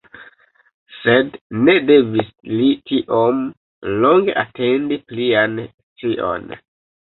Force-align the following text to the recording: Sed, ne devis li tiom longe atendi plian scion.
Sed, 1.01 1.35
ne 1.67 1.75
devis 1.89 2.31
li 2.55 2.71
tiom 2.91 3.45
longe 4.07 4.37
atendi 4.47 5.01
plian 5.13 5.57
scion. 5.71 6.53